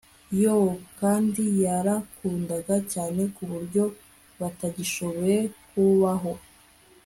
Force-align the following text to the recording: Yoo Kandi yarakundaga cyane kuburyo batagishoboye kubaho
Yoo 0.43 0.69
Kandi 0.99 1.41
yarakundaga 1.63 2.75
cyane 2.93 3.21
kuburyo 3.35 3.83
batagishoboye 4.39 5.37
kubaho 5.69 6.31